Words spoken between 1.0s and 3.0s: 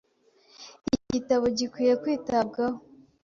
gitabo gikwiye kwitabwaho.